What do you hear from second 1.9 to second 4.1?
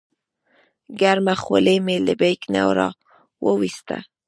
له بیک نه راوویسته.